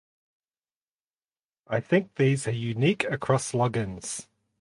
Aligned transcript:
I 1.67 1.79
think 1.79 2.15
these 2.15 2.47
are 2.47 2.51
unique 2.55 3.03
across 3.03 3.51
logins. 3.51 4.25